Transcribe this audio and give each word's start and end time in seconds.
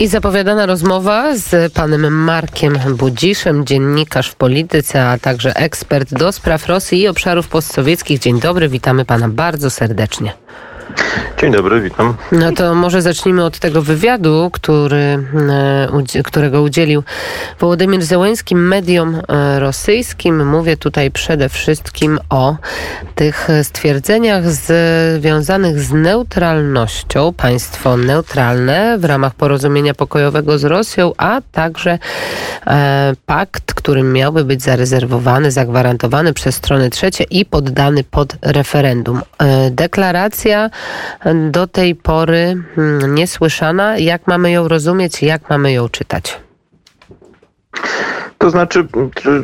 I 0.00 0.08
zapowiadana 0.08 0.66
rozmowa 0.66 1.36
z 1.36 1.72
panem 1.72 2.12
Markiem 2.12 2.78
Budziszem, 2.96 3.66
dziennikarz 3.66 4.30
w 4.30 4.34
polityce, 4.34 5.08
a 5.08 5.18
także 5.18 5.56
ekspert 5.56 6.14
do 6.14 6.32
spraw 6.32 6.66
Rosji 6.66 7.00
i 7.00 7.08
obszarów 7.08 7.48
postsowieckich. 7.48 8.18
Dzień 8.18 8.40
dobry, 8.40 8.68
witamy 8.68 9.04
pana 9.04 9.28
bardzo 9.28 9.70
serdecznie. 9.70 10.32
Dzień 11.40 11.52
dobry, 11.52 11.80
witam. 11.80 12.14
No 12.32 12.52
to 12.52 12.74
może 12.74 13.02
zacznijmy 13.02 13.44
od 13.44 13.58
tego 13.58 13.82
wywiadu, 13.82 14.50
który, 14.52 15.18
e, 16.16 16.22
którego 16.24 16.62
udzielił 16.62 17.02
Wołodymyr 17.60 18.04
Zełenski 18.04 18.56
mediom 18.56 19.20
e, 19.28 19.60
rosyjskim. 19.60 20.46
Mówię 20.46 20.76
tutaj 20.76 21.10
przede 21.10 21.48
wszystkim 21.48 22.18
o 22.30 22.56
tych 23.14 23.48
stwierdzeniach 23.62 24.44
związanych 24.50 25.80
z 25.80 25.92
neutralnością, 25.92 27.32
państwo 27.32 27.96
neutralne 27.96 28.98
w 28.98 29.04
ramach 29.04 29.34
porozumienia 29.34 29.94
pokojowego 29.94 30.58
z 30.58 30.64
Rosją, 30.64 31.12
a 31.16 31.40
także 31.52 31.98
e, 32.66 33.12
pakt, 33.26 33.74
którym 33.74 34.12
miałby 34.12 34.44
być 34.44 34.62
zarezerwowany, 34.62 35.50
zagwarantowany 35.50 36.32
przez 36.32 36.54
strony 36.54 36.90
trzecie 36.90 37.24
i 37.24 37.44
poddany 37.44 38.04
pod 38.04 38.36
referendum. 38.42 39.20
Deklaracja 39.70 40.70
do 41.50 41.66
tej 41.66 41.94
pory 41.94 42.56
hmm, 42.76 43.14
niesłyszana. 43.14 43.98
Jak 43.98 44.26
mamy 44.26 44.50
ją 44.50 44.68
rozumieć, 44.68 45.22
jak 45.22 45.50
mamy 45.50 45.72
ją 45.72 45.88
czytać? 45.88 46.40
To 48.38 48.50
znaczy, 48.50 48.86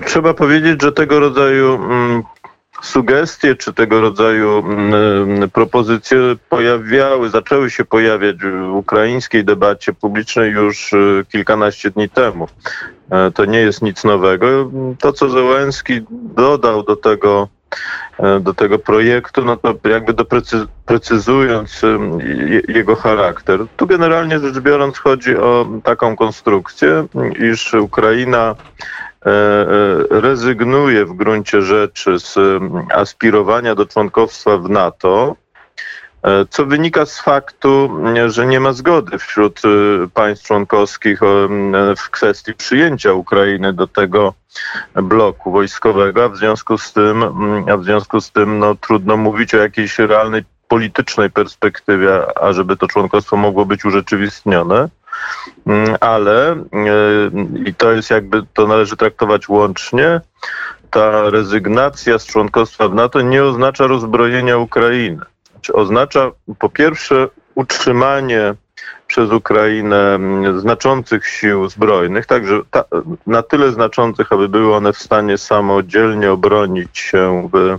trzeba 0.06 0.34
powiedzieć, 0.34 0.82
że 0.82 0.92
tego 0.92 1.20
rodzaju 1.20 1.74
mm, 1.74 2.22
sugestie 2.82 3.54
czy 3.54 3.72
tego 3.72 4.00
rodzaju 4.00 4.58
mm, 4.58 5.50
propozycje 5.50 6.18
pojawiały, 6.48 7.30
zaczęły 7.30 7.70
się 7.70 7.84
pojawiać 7.84 8.36
w 8.36 8.74
ukraińskiej 8.74 9.44
debacie 9.44 9.92
publicznej 9.92 10.52
już 10.52 10.92
y, 10.92 11.24
kilkanaście 11.32 11.90
dni 11.90 12.08
temu. 12.08 12.48
E, 13.10 13.30
to 13.30 13.44
nie 13.44 13.58
jest 13.58 13.82
nic 13.82 14.04
nowego. 14.04 14.70
To, 14.98 15.12
co 15.12 15.28
Zełenski 15.28 16.00
dodał 16.10 16.82
do 16.82 16.96
tego 16.96 17.48
do 18.40 18.54
tego 18.54 18.78
projektu, 18.78 19.44
no 19.44 19.56
to 19.56 19.74
jakby 19.88 20.12
doprecyzując 20.12 21.82
jego 22.68 22.96
charakter. 22.96 23.60
Tu 23.76 23.86
generalnie 23.86 24.38
rzecz 24.38 24.58
biorąc 24.58 24.98
chodzi 24.98 25.36
o 25.36 25.66
taką 25.84 26.16
konstrukcję, 26.16 27.06
iż 27.52 27.74
Ukraina 27.74 28.54
e, 29.26 29.30
e, 29.30 30.20
rezygnuje 30.20 31.06
w 31.06 31.12
gruncie 31.12 31.62
rzeczy 31.62 32.18
z 32.18 32.38
aspirowania 32.92 33.74
do 33.74 33.86
członkostwa 33.86 34.58
w 34.58 34.70
NATO, 34.70 35.36
E, 35.36 35.43
co 36.50 36.66
wynika 36.66 37.06
z 37.06 37.20
faktu, 37.20 37.90
że 38.26 38.46
nie 38.46 38.60
ma 38.60 38.72
zgody 38.72 39.18
wśród 39.18 39.62
e, 39.64 39.68
państw 40.08 40.46
członkowskich 40.46 41.20
w 41.96 42.10
kwestii 42.10 42.54
przyjęcia 42.54 43.12
Ukrainy 43.12 43.72
do 43.72 43.86
tego 43.86 44.34
bloku 44.94 45.50
wojskowego, 45.50 46.24
a 46.24 46.28
w 46.28 46.36
związku 46.36 46.78
z 46.78 46.92
tym, 46.92 47.24
a 47.72 47.76
w 47.76 47.84
związku 47.84 48.20
z 48.20 48.30
tym 48.30 48.58
no, 48.58 48.74
trudno 48.74 49.16
mówić 49.16 49.54
o 49.54 49.58
jakiejś 49.58 49.98
realnej 49.98 50.44
politycznej 50.68 51.30
perspektywie, 51.30 52.38
ażeby 52.38 52.76
to 52.76 52.88
członkostwo 52.88 53.36
mogło 53.36 53.66
być 53.66 53.84
urzeczywistnione. 53.84 54.88
Ale 56.00 56.56
i 57.66 57.74
to 57.74 57.92
jest 57.92 58.10
jakby, 58.10 58.42
to 58.54 58.66
należy 58.66 58.96
traktować 58.96 59.48
łącznie, 59.48 60.20
ta 60.90 61.30
rezygnacja 61.30 62.18
z 62.18 62.26
członkostwa 62.26 62.88
w 62.88 62.94
NATO 62.94 63.20
nie 63.20 63.44
oznacza 63.44 63.86
rozbrojenia 63.86 64.56
Ukrainy 64.56 65.24
oznacza 65.70 66.30
po 66.58 66.68
pierwsze 66.68 67.28
utrzymanie 67.54 68.54
przez 69.06 69.32
Ukrainę 69.32 70.18
znaczących 70.58 71.26
sił 71.26 71.68
zbrojnych, 71.68 72.26
także 72.26 72.60
ta, 72.70 72.84
na 73.26 73.42
tyle 73.42 73.72
znaczących, 73.72 74.32
aby 74.32 74.48
były 74.48 74.74
one 74.74 74.92
w 74.92 74.98
stanie 74.98 75.38
samodzielnie 75.38 76.32
obronić 76.32 76.98
się 76.98 77.48
w, 77.52 77.78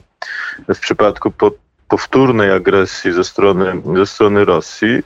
w 0.75 0.79
przypadku 0.79 1.31
po, 1.31 1.51
powtórnej 1.87 2.51
agresji 2.51 3.11
ze 3.11 3.23
strony, 3.23 3.81
ze 3.95 4.05
strony 4.05 4.45
Rosji. 4.45 5.03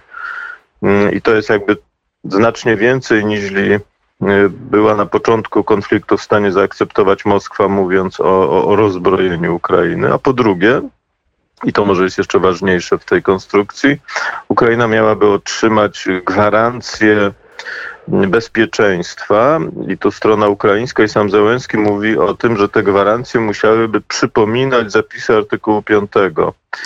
Mm, 0.83 1.13
I 1.13 1.21
to 1.21 1.35
jest 1.35 1.49
jakby 1.49 1.77
znacznie 2.23 2.75
więcej 2.75 3.25
niż 3.25 3.51
y, 3.51 3.79
była 4.49 4.95
na 4.95 5.05
początku 5.05 5.63
konfliktu 5.63 6.17
w 6.17 6.23
stanie 6.23 6.51
zaakceptować 6.51 7.25
Moskwa, 7.25 7.67
mówiąc 7.67 8.19
o, 8.19 8.65
o 8.67 8.75
rozbrojeniu 8.75 9.55
Ukrainy. 9.55 10.13
A 10.13 10.17
po 10.17 10.33
drugie, 10.33 10.81
i 11.63 11.73
to 11.73 11.85
może 11.85 12.03
jest 12.03 12.17
jeszcze 12.17 12.39
ważniejsze 12.39 12.97
w 12.97 13.05
tej 13.05 13.23
konstrukcji, 13.23 13.97
Ukraina 14.47 14.87
miałaby 14.87 15.27
otrzymać 15.27 16.07
gwarancję 16.25 17.31
bezpieczeństwa 18.07 19.59
i 19.87 19.97
tu 19.97 20.11
strona 20.11 20.47
ukraińska 20.47 21.03
i 21.03 21.09
sam 21.09 21.29
Zełenski 21.29 21.77
mówi 21.77 22.17
o 22.17 22.33
tym, 22.33 22.57
że 22.57 22.69
te 22.69 22.83
gwarancje 22.83 23.39
musiałyby 23.39 24.01
przypominać 24.01 24.91
zapisy 24.91 25.35
artykułu 25.35 25.81
5. 25.81 26.11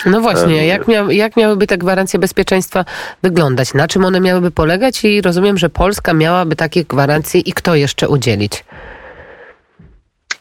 No 0.06 0.20
właśnie, 0.20 0.66
jak, 0.66 0.88
mia 0.88 1.06
jak 1.12 1.36
miałyby 1.36 1.66
te 1.66 1.78
gwarancje 1.78 2.18
bezpieczeństwa 2.18 2.84
wyglądać? 3.22 3.74
Na 3.74 3.88
czym 3.88 4.04
one 4.04 4.20
miałyby 4.20 4.50
polegać? 4.50 5.04
I 5.04 5.22
rozumiem, 5.22 5.58
że 5.58 5.70
Polska 5.70 6.14
miałaby 6.14 6.56
takie 6.56 6.84
gwarancje 6.84 7.40
i 7.40 7.52
kto 7.52 7.74
jeszcze 7.74 8.08
udzielić? 8.08 8.64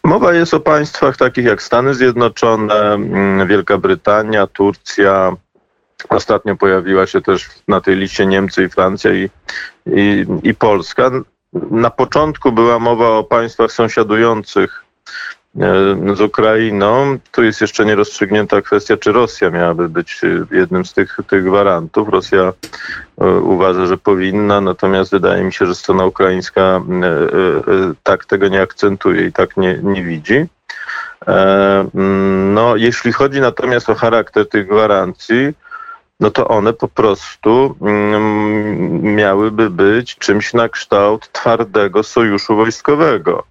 Mowa 0.05 0.33
jest 0.33 0.53
o 0.53 0.59
państwach 0.59 1.17
takich 1.17 1.45
jak 1.45 1.61
Stany 1.61 1.93
Zjednoczone, 1.93 2.93
mm, 2.93 3.47
Wielka 3.47 3.77
Brytania, 3.77 4.47
Turcja. 4.47 5.35
Ostatnio 6.09 6.55
pojawiła 6.55 7.07
się 7.07 7.21
też 7.21 7.49
na 7.67 7.81
tej 7.81 7.95
liście 7.95 8.25
Niemcy 8.25 8.63
i 8.63 8.69
Francja 8.69 9.11
i, 9.13 9.29
i, 9.85 10.25
i 10.43 10.55
Polska. 10.55 11.11
Na 11.71 11.89
początku 11.89 12.51
była 12.51 12.79
mowa 12.79 13.09
o 13.09 13.23
państwach 13.23 13.71
sąsiadujących 13.71 14.82
z 16.13 16.21
Ukrainą. 16.21 17.17
Tu 17.31 17.43
jest 17.43 17.61
jeszcze 17.61 17.85
nierozstrzygnięta 17.85 18.61
kwestia, 18.61 18.97
czy 18.97 19.11
Rosja 19.11 19.49
miałaby 19.49 19.89
być 19.89 20.21
e, 20.23 20.55
jednym 20.55 20.85
z 20.85 20.93
tych, 20.93 21.17
tych 21.27 21.43
gwarantów. 21.43 22.09
Rosja 22.09 22.53
e, 23.21 23.25
uważa, 23.27 23.85
że 23.85 23.97
powinna, 23.97 24.61
natomiast 24.61 25.11
wydaje 25.11 25.43
mi 25.43 25.53
się, 25.53 25.65
że 25.65 25.75
strona 25.75 26.05
ukraińska 26.05 26.81
tak 28.03 28.25
tego 28.25 28.47
nie 28.47 28.61
akcentuje 28.61 29.27
i 29.27 29.31
tak 29.31 29.57
nie, 29.57 29.79
nie 29.83 30.03
widzi. 30.03 30.45
No, 32.53 32.75
jeśli 32.75 33.11
chodzi 33.11 33.41
natomiast 33.41 33.89
o 33.89 33.95
charakter 33.95 34.49
tych 34.49 34.67
gwarancji, 34.67 35.53
no 36.19 36.31
to 36.31 36.47
one 36.47 36.73
po 36.73 36.87
prostu 36.87 37.75
mm, 37.81 39.15
miałyby 39.15 39.69
być 39.69 40.15
czymś 40.15 40.53
na 40.53 40.69
kształt 40.69 41.31
twardego 41.31 42.03
sojuszu 42.03 42.55
wojskowego. 42.55 43.43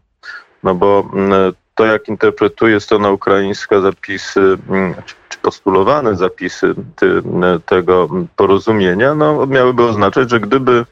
No 0.63 0.75
bo 0.75 1.11
mm, 1.13 1.53
to, 1.75 1.85
jak 1.85 2.09
interpretuje 2.09 2.81
strona 2.81 3.11
ukraińska 3.11 3.81
zapisy, 3.81 4.59
mm, 4.69 4.95
czy 5.29 5.39
postulowane 5.39 6.17
zapisy 6.17 6.75
ty, 6.97 7.23
tego 7.67 8.09
porozumienia, 8.37 9.15
no, 9.15 9.47
miałyby 9.47 9.83
oznaczać, 9.83 10.31
że 10.31 10.41
gdyby 10.41 10.85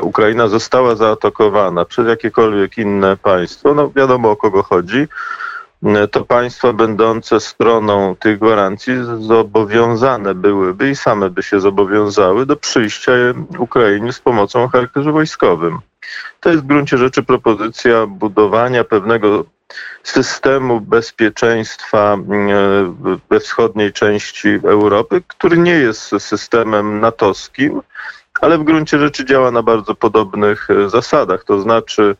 Ukraina 0.00 0.48
została 0.48 0.94
zaatakowana 0.94 1.84
przez 1.84 2.06
jakiekolwiek 2.06 2.78
inne 2.78 3.16
państwo, 3.16 3.74
no 3.74 3.90
wiadomo 3.90 4.30
o 4.30 4.36
kogo 4.36 4.62
chodzi, 4.62 5.08
to 6.10 6.24
państwa 6.24 6.72
będące 6.72 7.40
stroną 7.40 8.16
tych 8.16 8.38
gwarancji 8.38 8.94
zobowiązane 9.20 10.34
byłyby 10.34 10.90
i 10.90 10.96
same 10.96 11.30
by 11.30 11.42
się 11.42 11.60
zobowiązały 11.60 12.46
do 12.46 12.56
przyjścia 12.56 13.12
Ukrainie 13.58 14.12
z 14.12 14.20
pomocą 14.20 14.62
o 14.62 14.68
charakterze 14.68 15.12
wojskowym. 15.12 15.78
To 16.40 16.50
jest 16.50 16.62
w 16.62 16.66
gruncie 16.66 16.98
rzeczy 16.98 17.22
propozycja 17.22 18.06
budowania 18.06 18.84
pewnego 18.84 19.44
systemu 20.02 20.80
bezpieczeństwa 20.80 22.12
mm, 22.12 23.20
we 23.30 23.40
wschodniej 23.40 23.92
części 23.92 24.48
Europy, 24.64 25.22
który 25.28 25.58
nie 25.58 25.74
jest 25.74 26.10
systemem 26.18 27.00
natowskim, 27.00 27.82
ale 28.40 28.58
w 28.58 28.64
gruncie 28.64 28.98
rzeczy 28.98 29.24
działa 29.24 29.50
na 29.50 29.62
bardzo 29.62 29.94
podobnych 29.94 30.70
e, 30.70 30.90
zasadach. 30.90 31.44
To 31.44 31.60
znaczy, 31.60 32.16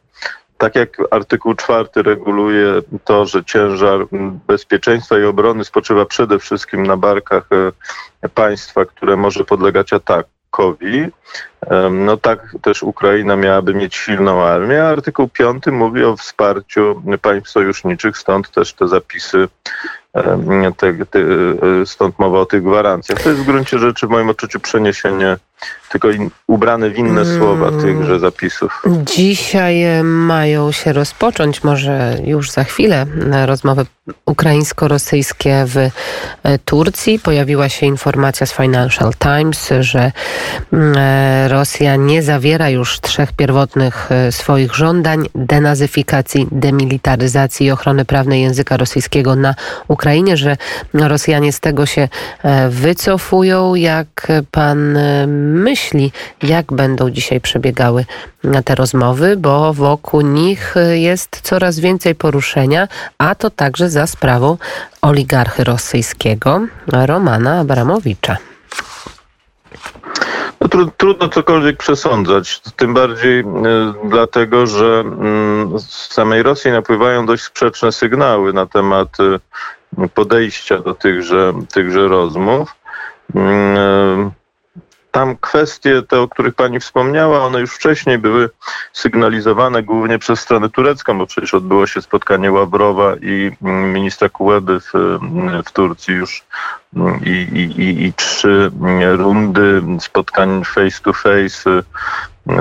tak 0.58 0.74
jak 0.74 0.96
artykuł 1.10 1.54
czwarty 1.54 2.02
reguluje 2.02 2.82
to, 3.04 3.26
że 3.26 3.44
ciężar 3.44 4.06
bezpieczeństwa 4.46 5.18
i 5.18 5.24
obrony 5.24 5.64
spoczywa 5.64 6.06
przede 6.06 6.38
wszystkim 6.38 6.82
na 6.82 6.96
barkach 6.96 7.48
e, 8.22 8.28
państwa, 8.28 8.84
które 8.84 9.16
może 9.16 9.44
podlegać 9.44 9.92
atakowi, 10.52 11.06
no 11.90 12.16
tak 12.16 12.56
też 12.62 12.82
Ukraina 12.82 13.36
miałaby 13.36 13.74
mieć 13.74 13.96
silną 13.96 14.42
armię, 14.42 14.84
artykuł 14.84 15.28
piąty 15.28 15.72
mówi 15.72 16.04
o 16.04 16.16
wsparciu 16.16 17.02
państw 17.22 17.50
sojuszniczych, 17.50 18.18
stąd 18.18 18.50
też 18.50 18.74
te 18.74 18.88
zapisy 18.88 19.48
te, 20.76 21.06
te, 21.06 21.18
e, 21.18 21.86
stąd 21.86 22.18
mowa 22.18 22.38
o 22.38 22.46
tych 22.46 22.62
gwarancjach. 22.62 23.22
To 23.22 23.28
jest 23.28 23.42
w 23.42 23.46
gruncie 23.46 23.78
rzeczy 23.78 24.06
w 24.06 24.10
moim 24.10 24.28
odczuciu 24.28 24.60
przeniesienie 24.60 25.36
tylko 25.92 26.08
ubrane 26.46 26.90
w 26.90 26.98
inne 26.98 27.20
mm. 27.20 27.38
słowa 27.38 27.70
tychże 27.82 28.18
zapisów. 28.18 28.82
Dzisiaj 29.04 29.84
mają 30.04 30.72
się 30.72 30.92
rozpocząć, 30.92 31.64
może 31.64 32.18
już 32.24 32.50
za 32.50 32.64
chwilę, 32.64 33.06
rozmowy 33.46 33.86
ukraińsko-rosyjskie 34.26 35.64
w 35.66 35.76
e, 35.76 36.58
Turcji. 36.58 37.18
Pojawiła 37.18 37.68
się 37.68 37.86
informacja 37.86 38.46
z 38.46 38.52
Financial 38.52 39.12
Times, 39.18 39.70
że 39.80 40.12
mm, 40.72 40.94
e, 40.96 41.48
Rosja 41.48 41.96
nie 41.96 42.22
zawiera 42.22 42.70
już 42.70 43.00
trzech 43.00 43.32
pierwotnych 43.32 44.12
e, 44.12 44.32
swoich 44.32 44.74
żądań 44.74 45.28
denazyfikacji, 45.34 46.48
demilitaryzacji 46.52 47.66
i 47.66 47.70
ochrony 47.70 48.04
prawnej 48.04 48.42
języka 48.42 48.76
rosyjskiego 48.76 49.36
na 49.36 49.54
Ukrainie, 49.88 50.36
że 50.36 50.56
Rosjanie 50.94 51.52
z 51.52 51.60
tego 51.60 51.86
się 51.86 52.08
wycofują. 52.68 53.74
Jak 53.74 54.28
pan 54.50 54.98
myśli, 55.52 56.12
jak 56.42 56.72
będą 56.72 57.10
dzisiaj 57.10 57.40
przebiegały 57.40 58.04
te 58.64 58.74
rozmowy, 58.74 59.36
bo 59.36 59.72
wokół 59.72 60.20
nich 60.20 60.74
jest 60.92 61.40
coraz 61.42 61.80
więcej 61.80 62.14
poruszenia, 62.14 62.88
a 63.18 63.34
to 63.34 63.50
także 63.50 63.90
za 63.90 64.06
sprawą 64.06 64.56
oligarchy 65.02 65.64
rosyjskiego 65.64 66.60
Romana 66.86 67.60
Abramowicza. 67.60 68.36
No, 70.60 70.68
tru, 70.68 70.90
trudno 70.96 71.28
cokolwiek 71.28 71.76
przesądzać, 71.76 72.60
tym 72.76 72.94
bardziej 72.94 73.40
y, 73.40 73.44
dlatego, 74.04 74.66
że 74.66 75.04
y, 75.76 75.78
z 75.78 76.12
samej 76.12 76.42
Rosji 76.42 76.70
napływają 76.70 77.26
dość 77.26 77.44
sprzeczne 77.44 77.92
sygnały 77.92 78.52
na 78.52 78.66
temat 78.66 79.08
y, 79.20 80.08
podejścia 80.08 80.78
do 80.78 80.94
tychże, 80.94 81.52
tychże 81.74 82.08
rozmów. 82.08 82.74
Tam 85.12 85.36
kwestie 85.36 86.02
te, 86.02 86.20
o 86.20 86.28
których 86.28 86.54
pani 86.54 86.80
wspomniała, 86.80 87.44
one 87.44 87.60
już 87.60 87.74
wcześniej 87.74 88.18
były 88.18 88.50
sygnalizowane 88.92 89.82
głównie 89.82 90.18
przez 90.18 90.40
stronę 90.40 90.70
turecką, 90.70 91.18
bo 91.18 91.26
przecież 91.26 91.54
odbyło 91.54 91.86
się 91.86 92.02
spotkanie 92.02 92.52
Ławrowa 92.52 93.14
i 93.16 93.50
mm, 93.62 93.92
ministra 93.92 94.28
Kułeby 94.28 94.80
w, 94.80 94.94
mm, 94.94 95.62
w 95.62 95.72
Turcji 95.72 96.14
już 96.14 96.44
mm, 96.96 97.20
i, 97.24 97.30
i, 97.30 97.80
i, 97.82 98.04
i 98.04 98.12
trzy 98.12 98.70
rundy 99.16 99.82
spotkań 100.00 100.64
face 100.64 101.00
to 101.02 101.12
face 101.12 101.82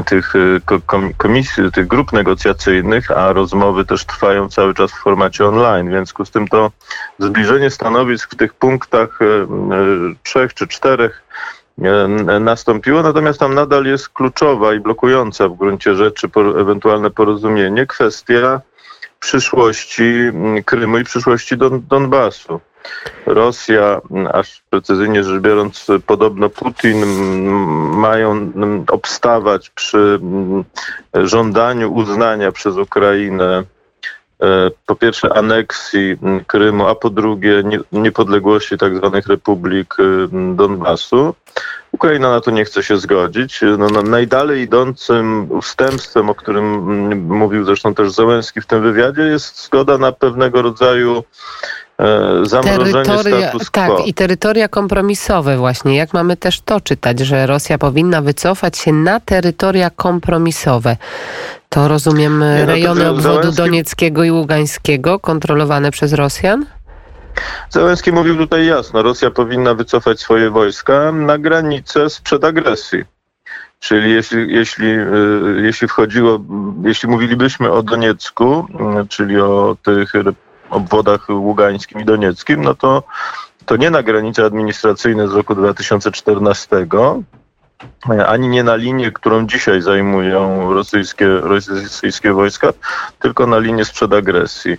tych 0.05 0.33
komisji, 1.17 1.71
tych 1.71 1.87
grup 1.87 2.13
negocjacyjnych, 2.13 3.11
a 3.11 3.33
rozmowy 3.33 3.85
też 3.85 4.05
trwają 4.05 4.49
cały 4.49 4.73
czas 4.73 4.91
w 4.91 5.01
formacie 5.01 5.45
online. 5.45 5.87
W 5.87 5.91
związku 5.91 6.25
z 6.25 6.31
tym 6.31 6.47
to 6.47 6.71
zbliżenie 7.19 7.69
stanowisk 7.69 8.31
w 8.33 8.37
tych 8.37 8.53
punktach 8.53 9.19
e, 9.21 9.25
e, 9.25 9.47
trzech 10.23 10.53
czy 10.53 10.67
czterech 10.67 11.23
nastąpiło, 12.39 13.03
natomiast 13.03 13.39
tam 13.39 13.53
nadal 13.53 13.85
jest 13.85 14.09
kluczowa 14.09 14.73
i 14.73 14.79
blokująca 14.79 15.47
w 15.47 15.57
gruncie 15.57 15.95
rzeczy 15.95 16.29
ewentualne 16.59 17.11
porozumienie 17.11 17.85
kwestia 17.85 18.61
przyszłości 19.19 20.03
Krymu 20.65 20.97
i 20.97 21.03
przyszłości 21.03 21.57
Don 21.57 21.87
Donbasu. 21.87 22.59
Rosja, 23.25 24.01
aż 24.33 24.63
precyzyjnie 24.69 25.23
rzecz 25.23 25.41
biorąc, 25.41 25.87
podobno 26.05 26.49
Putin 26.49 27.05
mają 27.97 28.51
obstawać 28.87 29.69
przy 29.69 30.19
żądaniu 31.13 31.93
uznania 31.93 32.51
przez 32.51 32.77
Ukrainę 32.77 33.63
E, 33.63 33.63
po 34.85 34.95
pierwsze 34.95 35.33
aneksji 35.33 36.17
Krymu, 36.47 36.87
a 36.87 36.95
po 36.95 37.09
drugie 37.09 37.63
niepodległości 37.91 38.77
tzw. 38.77 39.09
Tak 39.13 39.27
republik 39.27 39.95
y, 39.99 40.27
Donbasu. 40.55 41.35
Ukraina 41.91 42.29
na 42.29 42.41
to 42.41 42.51
nie 42.51 42.65
chce 42.65 42.83
się 42.83 42.97
zgodzić. 42.97 43.61
No, 43.77 43.87
no, 43.89 44.01
najdalej 44.01 44.61
idącym 44.61 45.51
ustępstwem, 45.51 46.29
o 46.29 46.35
którym 46.35 46.65
mówił 47.27 47.65
zresztą 47.65 47.93
też 47.93 48.11
Zełenski 48.11 48.61
w 48.61 48.65
tym 48.65 48.81
wywiadzie, 48.81 49.21
jest 49.21 49.65
zgoda 49.65 49.97
na 49.97 50.11
pewnego 50.11 50.61
rodzaju 50.61 51.17
e, 51.17 51.23
zamrożenie 52.43 52.91
terytoria, 52.91 53.49
status 53.49 53.69
quo. 53.69 53.97
Tak, 53.97 54.07
i 54.07 54.13
terytoria 54.13 54.67
kompromisowe 54.67 55.57
właśnie. 55.57 55.95
Jak 55.95 56.13
mamy 56.13 56.37
też 56.37 56.61
to 56.61 56.81
czytać, 56.81 57.19
że 57.19 57.47
Rosja 57.47 57.77
powinna 57.77 58.21
wycofać 58.21 58.77
się 58.77 58.93
na 58.93 59.19
terytoria 59.19 59.89
kompromisowe. 59.89 60.97
To 61.69 61.87
rozumiem 61.87 62.39
Nie, 62.39 62.59
no 62.59 62.65
rejony 62.65 63.09
obwodu 63.09 63.51
donieckiego 63.51 64.23
i 64.23 64.31
ługańskiego 64.31 65.19
kontrolowane 65.19 65.91
przez 65.91 66.13
Rosjan? 66.13 66.65
Zełenski 67.69 68.11
mówił 68.11 68.37
tutaj 68.37 68.65
jasno, 68.65 69.03
Rosja 69.03 69.31
powinna 69.31 69.73
wycofać 69.73 70.19
swoje 70.19 70.49
wojska 70.49 71.11
na 71.11 71.37
granicę 71.37 72.09
sprzed 72.09 72.43
agresji. 72.43 73.03
Czyli 73.79 74.11
jeśli, 74.11 74.53
jeśli, 74.53 74.87
y, 74.87 75.61
jeśli 75.61 75.87
wchodziło, 75.87 76.39
jeśli 76.83 77.09
mówilibyśmy 77.09 77.71
o 77.71 77.83
Doniecku, 77.83 78.67
czyli 79.09 79.41
o 79.41 79.77
tych 79.83 80.13
obwodach 80.71 81.29
ługańskim 81.29 82.01
i 82.01 82.05
donieckim, 82.05 82.61
no 82.61 82.75
to, 82.75 83.03
to 83.65 83.75
nie 83.75 83.89
na 83.89 84.03
granice 84.03 84.45
administracyjne 84.45 85.27
z 85.27 85.33
roku 85.33 85.55
2014, 85.55 86.87
ani 88.27 88.47
nie 88.47 88.63
na 88.63 88.75
linię, 88.75 89.11
którą 89.11 89.47
dzisiaj 89.47 89.81
zajmują 89.81 90.73
rosyjskie, 90.73 91.27
rosyjskie 91.27 92.33
wojska, 92.33 92.73
tylko 93.19 93.47
na 93.47 93.59
linię 93.59 93.85
sprzed 93.85 94.13
agresji. 94.13 94.77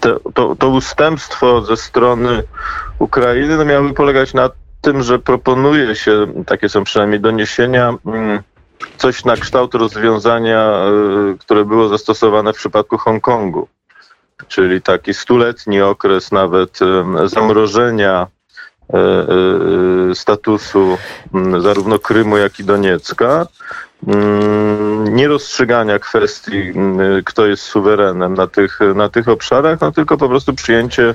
To, 0.00 0.20
to, 0.34 0.56
to 0.56 0.68
ustępstwo 0.68 1.62
ze 1.62 1.76
strony 1.76 2.42
Ukrainy 2.98 3.56
no 3.56 3.64
miałoby 3.64 3.94
polegać 3.94 4.34
na 4.34 4.50
tym, 4.80 5.02
że 5.02 5.18
proponuje 5.18 5.96
się, 5.96 6.26
takie 6.46 6.68
są 6.68 6.84
przynajmniej 6.84 7.20
doniesienia, 7.20 7.94
mm, 8.06 8.42
coś 8.96 9.24
na 9.24 9.36
kształt 9.36 9.74
rozwiązania, 9.74 10.84
y, 11.34 11.38
które 11.38 11.64
było 11.64 11.88
zastosowane 11.88 12.52
w 12.52 12.56
przypadku 12.56 12.98
Hongkongu, 12.98 13.68
czyli 14.48 14.82
taki 14.82 15.14
stuletni 15.14 15.82
okres 15.82 16.32
nawet 16.32 16.78
zamrożenia 17.24 18.26
E, 18.94 18.98
e, 20.10 20.14
statusu 20.14 20.98
zarówno 21.60 21.98
Krymu, 21.98 22.36
jak 22.36 22.60
i 22.60 22.64
Doniecka, 22.64 23.46
nierozstrzygania 25.10 25.98
kwestii, 25.98 26.72
kto 27.24 27.46
jest 27.46 27.62
suwerenem 27.62 28.34
na 28.34 28.46
tych, 28.46 28.78
na 28.94 29.08
tych 29.08 29.28
obszarach, 29.28 29.80
no 29.80 29.92
tylko 29.92 30.16
po 30.16 30.28
prostu 30.28 30.54
przyjęcie 30.54 31.14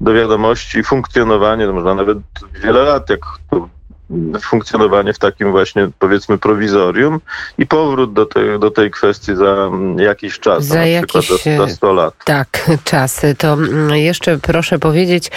do 0.00 0.12
wiadomości, 0.12 0.84
funkcjonowanie, 0.84 1.66
no 1.66 1.72
można 1.72 1.94
nawet 1.94 2.18
wiele 2.62 2.82
lat, 2.82 3.10
jak 3.10 3.20
to 3.50 3.68
funkcjonowanie 4.40 5.12
w 5.12 5.18
takim 5.18 5.50
właśnie 5.50 5.88
powiedzmy 5.98 6.38
prowizorium 6.38 7.20
i 7.58 7.66
powrót 7.66 8.12
do 8.12 8.26
tej, 8.26 8.58
do 8.58 8.70
tej 8.70 8.90
kwestii 8.90 9.36
za 9.36 9.46
mm, 9.46 9.98
jakiś 9.98 10.38
czas, 10.38 10.64
za 10.64 10.74
na 10.74 10.86
jakiś, 10.86 11.28
za, 11.28 11.56
za 11.56 11.68
100 11.68 11.92
lat. 11.92 12.14
Tak, 12.24 12.70
czas. 12.84 13.22
To 13.38 13.52
mm, 13.52 13.96
jeszcze 13.96 14.38
proszę 14.38 14.78
powiedzieć, 14.78 15.30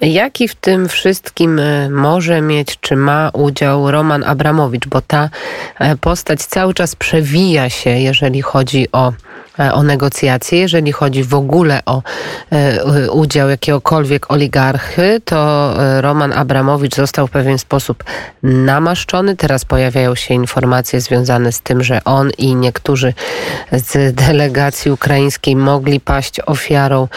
jaki 0.00 0.48
w 0.48 0.54
tym 0.54 0.88
wszystkim 0.88 1.58
e, 1.58 1.90
może 1.90 2.40
mieć, 2.40 2.78
czy 2.80 2.96
ma 2.96 3.30
udział 3.32 3.90
Roman 3.90 4.24
Abramowicz, 4.24 4.86
bo 4.86 5.00
ta 5.00 5.30
e, 5.78 5.96
postać 5.96 6.42
cały 6.42 6.74
czas 6.74 6.96
przewija 6.96 7.70
się, 7.70 7.90
jeżeli 7.90 8.42
chodzi 8.42 8.86
o 8.92 9.12
o 9.58 9.82
negocjacje. 9.82 10.58
Jeżeli 10.58 10.92
chodzi 10.92 11.24
w 11.24 11.34
ogóle 11.34 11.80
o 11.86 12.02
e, 12.50 13.10
udział 13.10 13.48
jakiegokolwiek 13.48 14.30
oligarchy, 14.30 15.20
to 15.24 15.74
e, 15.82 16.00
Roman 16.00 16.32
Abramowicz 16.32 16.94
został 16.94 17.26
w 17.26 17.30
pewien 17.30 17.58
sposób 17.58 18.04
namaszczony. 18.42 19.36
Teraz 19.36 19.64
pojawiają 19.64 20.14
się 20.14 20.34
informacje 20.34 21.00
związane 21.00 21.52
z 21.52 21.60
tym, 21.60 21.84
że 21.84 22.04
on 22.04 22.30
i 22.38 22.54
niektórzy 22.54 23.14
z 23.72 24.14
delegacji 24.14 24.90
ukraińskiej 24.90 25.56
mogli 25.56 26.00
paść 26.00 26.40
ofiarą 26.46 27.08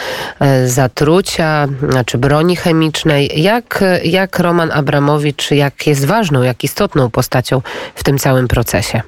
zatrucia, 0.66 1.68
znaczy 1.90 2.18
broni 2.18 2.56
chemicznej. 2.56 3.42
Jak, 3.42 3.84
jak 4.04 4.38
Roman 4.38 4.70
Abramowicz, 4.72 5.50
jak 5.50 5.86
jest 5.86 6.04
ważną, 6.04 6.42
jak 6.42 6.64
istotną 6.64 7.10
postacią 7.10 7.62
w 7.94 8.04
tym 8.04 8.18
całym 8.18 8.48
procesie? 8.48 9.02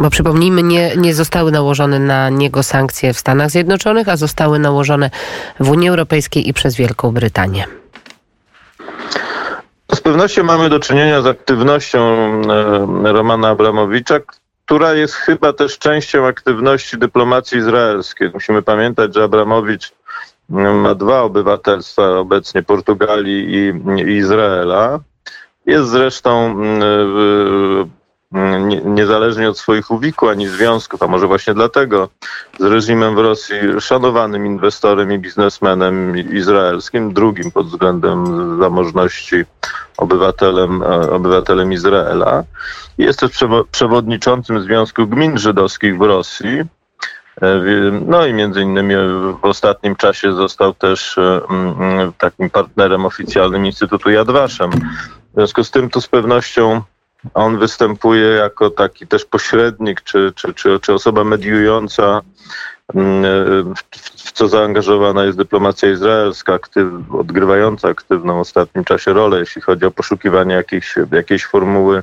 Bo 0.00 0.10
przypomnijmy, 0.10 0.62
nie, 0.62 0.96
nie 0.96 1.14
zostały 1.14 1.52
nałożone 1.52 1.98
na 1.98 2.30
niego 2.30 2.62
sankcje 2.62 3.14
w 3.14 3.18
Stanach 3.18 3.50
Zjednoczonych, 3.50 4.08
a 4.08 4.16
zostały 4.16 4.58
nałożone 4.58 5.10
w 5.60 5.70
Unii 5.70 5.88
Europejskiej 5.88 6.48
i 6.48 6.52
przez 6.52 6.76
Wielką 6.76 7.12
Brytanię. 7.12 7.66
Z 9.94 10.00
pewnością 10.00 10.44
mamy 10.44 10.68
do 10.68 10.80
czynienia 10.80 11.22
z 11.22 11.26
aktywnością 11.26 12.00
e, 13.04 13.12
Romana 13.12 13.48
Abramowicza, 13.48 14.20
która 14.64 14.94
jest 14.94 15.14
chyba 15.14 15.52
też 15.52 15.78
częścią 15.78 16.26
aktywności 16.26 16.98
dyplomacji 16.98 17.58
izraelskiej. 17.58 18.30
Musimy 18.34 18.62
pamiętać, 18.62 19.14
że 19.14 19.24
Abramowicz 19.24 19.92
ma 20.48 20.94
dwa 20.94 21.22
obywatelstwa 21.22 22.18
obecnie 22.18 22.62
Portugalii 22.62 23.54
i, 23.54 23.72
i 24.00 24.16
Izraela. 24.16 25.00
Jest 25.66 25.88
zresztą 25.88 26.58
nie, 26.58 27.86
niezależnie 29.12 29.48
od 29.48 29.58
swoich 29.58 29.90
uwikłań 29.90 30.40
i 30.40 30.48
związków, 30.48 31.02
a 31.02 31.06
może 31.06 31.26
właśnie 31.26 31.54
dlatego 31.54 32.08
z 32.58 32.64
reżimem 32.64 33.14
w 33.14 33.18
Rosji 33.18 33.56
szanowanym 33.80 34.46
inwestorem 34.46 35.12
i 35.12 35.18
biznesmenem 35.18 36.16
izraelskim, 36.16 37.12
drugim 37.12 37.50
pod 37.50 37.66
względem 37.66 38.26
zamożności 38.60 39.44
obywatelem, 39.96 40.82
obywatelem 41.10 41.72
Izraela. 41.72 42.44
Jest 42.98 43.20
też 43.20 43.30
przewodniczącym 43.70 44.62
Związku 44.62 45.06
Gmin 45.06 45.38
Żydowskich 45.38 45.98
w 45.98 46.02
Rosji. 46.02 46.62
No 48.06 48.26
i 48.26 48.34
między 48.34 48.60
innymi 48.60 48.94
w 49.42 49.44
ostatnim 49.44 49.96
czasie 49.96 50.32
został 50.32 50.74
też 50.74 51.16
takim 52.18 52.50
partnerem 52.50 53.06
oficjalnym 53.06 53.66
Instytutu 53.66 54.10
Yad 54.10 54.30
Vashem. 54.30 54.70
W 54.70 55.34
związku 55.34 55.64
z 55.64 55.70
tym 55.70 55.90
tu 55.90 56.00
z 56.00 56.08
pewnością 56.08 56.82
on 57.34 57.58
występuje 57.58 58.28
jako 58.28 58.70
taki 58.70 59.06
też 59.06 59.24
pośrednik, 59.24 60.00
czy, 60.00 60.32
czy, 60.36 60.54
czy, 60.54 60.80
czy 60.80 60.94
osoba 60.94 61.24
mediująca, 61.24 62.20
w 64.16 64.32
co 64.32 64.48
zaangażowana 64.48 65.24
jest 65.24 65.38
dyplomacja 65.38 65.90
izraelska, 65.90 66.54
aktyw, 66.54 66.86
odgrywająca 67.12 67.88
aktywną 67.88 68.36
w 68.36 68.40
ostatnim 68.40 68.84
czasie 68.84 69.12
rolę, 69.12 69.38
jeśli 69.38 69.62
chodzi 69.62 69.84
o 69.84 69.90
poszukiwanie 69.90 70.54
jakiejś, 70.54 70.94
jakiejś 71.12 71.44
formuły 71.46 72.02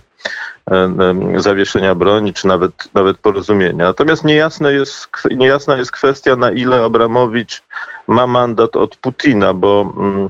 zawieszenia 1.35 1.95
broni, 1.95 2.33
czy 2.33 2.47
nawet, 2.47 2.71
nawet 2.93 3.17
porozumienia. 3.17 3.85
Natomiast 3.85 4.25
niejasne 4.25 4.73
jest, 4.73 5.07
niejasna 5.31 5.77
jest 5.77 5.91
kwestia, 5.91 6.35
na 6.35 6.51
ile 6.51 6.83
Abramowicz 6.83 7.63
ma 8.07 8.27
mandat 8.27 8.75
od 8.75 8.95
Putina, 8.95 9.53
bo 9.53 9.93
mm, 9.97 10.29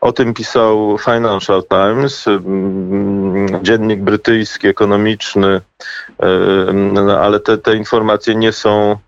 o 0.00 0.12
tym 0.12 0.34
pisał 0.34 0.98
Financial 0.98 1.62
Times, 1.64 2.28
mm, 2.28 3.64
dziennik 3.64 4.00
brytyjski, 4.00 4.68
ekonomiczny, 4.68 5.60
no, 6.92 7.20
ale 7.20 7.40
te, 7.40 7.58
te 7.58 7.76
informacje 7.76 8.34
nie 8.34 8.52
są, 8.52 8.98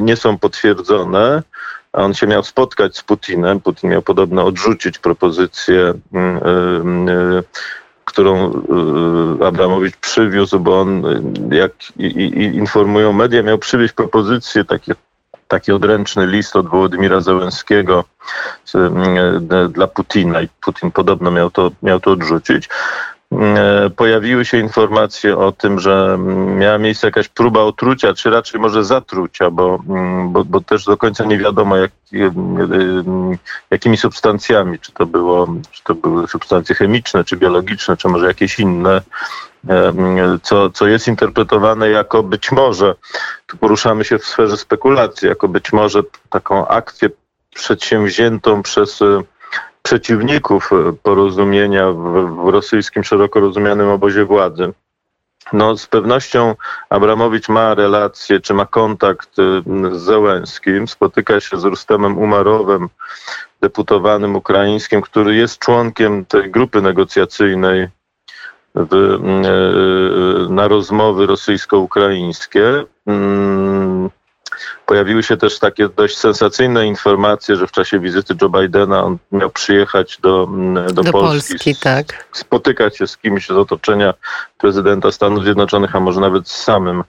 nie 0.00 0.16
są 0.16 0.38
potwierdzone. 0.38 1.42
On 1.92 2.14
się 2.14 2.26
miał 2.26 2.42
spotkać 2.42 2.96
z 2.96 3.02
Putinem. 3.02 3.60
Putin 3.60 3.90
miał 3.90 4.02
podobno 4.02 4.44
odrzucić 4.44 4.98
propozycję 4.98 5.94
mm, 6.12 7.42
którą 8.04 8.62
Abramowicz 9.46 9.96
przywiózł, 9.96 10.60
bo 10.60 10.80
on, 10.80 11.02
jak 11.50 11.72
informują 12.52 13.12
media, 13.12 13.42
miał 13.42 13.58
przywieźć 13.58 13.94
propozycję 13.94 14.64
takie 14.64 14.94
taki 15.48 15.72
odręczny 15.72 16.26
list 16.26 16.56
od 16.56 16.68
Wołodymira 16.68 17.20
Załęskiego 17.20 18.04
mm, 18.74 19.48
dla 19.72 19.86
Putina 19.86 20.42
i 20.42 20.48
Putin 20.64 20.90
podobno 20.90 21.30
miał 21.30 21.50
to, 21.50 21.70
miał 21.82 22.00
to 22.00 22.10
odrzucić. 22.10 22.68
Mm, 23.32 23.90
pojawiły 23.90 24.44
się 24.44 24.58
informacje 24.58 25.38
o 25.38 25.52
tym, 25.52 25.80
że 25.80 26.18
miała 26.56 26.78
miejsce 26.78 27.06
jakaś 27.06 27.28
próba 27.28 27.60
otrucia, 27.60 28.14
czy 28.14 28.30
raczej 28.30 28.60
może 28.60 28.84
zatrucia, 28.84 29.50
bo, 29.50 29.78
mm, 29.88 30.32
bo, 30.32 30.44
bo 30.44 30.60
też 30.60 30.84
do 30.84 30.96
końca 30.96 31.24
nie 31.24 31.38
wiadomo, 31.38 31.76
jak, 31.76 31.90
jakimi 33.70 33.96
substancjami, 33.96 34.78
czy 34.78 34.92
to, 34.92 35.06
było, 35.06 35.46
czy 35.70 35.84
to 35.84 35.94
były 35.94 36.28
substancje 36.28 36.74
chemiczne, 36.74 37.24
czy 37.24 37.36
biologiczne, 37.36 37.96
czy 37.96 38.08
może 38.08 38.26
jakieś 38.26 38.58
inne, 38.58 39.02
co, 40.42 40.70
co 40.70 40.86
jest 40.86 41.08
interpretowane 41.08 41.90
jako 41.90 42.22
być 42.22 42.52
może, 42.52 42.94
tu 43.46 43.56
poruszamy 43.56 44.04
się 44.04 44.18
w 44.18 44.24
sferze 44.24 44.56
spekulacji, 44.56 45.28
jako 45.28 45.48
być 45.48 45.72
może 45.72 46.02
taką 46.30 46.68
akcję 46.68 47.10
przedsięwziętą 47.54 48.62
przez 48.62 49.02
e, 49.02 49.22
przeciwników 49.86 50.70
e, 50.72 50.92
porozumienia 51.02 51.92
w, 51.92 51.96
w 52.44 52.48
rosyjskim 52.48 53.04
szeroko 53.04 53.40
rozumianym 53.40 53.88
obozie 53.88 54.24
władzy. 54.24 54.72
No, 55.52 55.76
z 55.76 55.86
pewnością 55.86 56.54
Abramowicz 56.88 57.48
ma 57.48 57.74
relację, 57.74 58.40
czy 58.40 58.54
ma 58.54 58.66
kontakt 58.66 59.38
e, 59.38 59.42
z 59.98 60.02
Zełenskim, 60.02 60.88
spotyka 60.88 61.40
się 61.40 61.56
z 61.56 61.64
Rustemem 61.64 62.18
Umarowem, 62.18 62.88
deputowanym 63.60 64.36
ukraińskim, 64.36 65.02
który 65.02 65.34
jest 65.34 65.58
członkiem 65.58 66.24
tej 66.24 66.50
grupy 66.50 66.82
negocjacyjnej 66.82 67.88
w, 68.74 68.94
mm, 68.94 69.44
e, 69.44 70.52
na 70.52 70.68
rozmowy 70.68 71.26
rosyjsko-ukraińskie. 71.26 72.84
Pojawiły 74.86 75.22
się 75.22 75.36
też 75.36 75.58
takie 75.58 75.88
dość 75.88 76.18
sensacyjne 76.18 76.86
informacje, 76.86 77.56
że 77.56 77.66
w 77.66 77.72
czasie 77.72 78.00
wizyty 78.00 78.34
Joe 78.42 78.48
Bidena 78.48 79.04
on 79.04 79.18
miał 79.32 79.50
przyjechać 79.50 80.18
do, 80.20 80.48
mm, 80.50 80.94
do, 80.94 81.02
do 81.02 81.12
Polski, 81.12 81.52
Polski 81.52 81.76
tak. 81.76 82.28
spotykać 82.32 82.96
się 82.96 83.06
z 83.06 83.16
kimś 83.16 83.46
z 83.46 83.50
otoczenia 83.50 84.14
prezydenta 84.58 85.12
Stanów 85.12 85.44
Zjednoczonych, 85.44 85.96
a 85.96 86.00
może 86.00 86.20
nawet 86.20 86.48
z 86.48 86.62
samym 86.62 87.04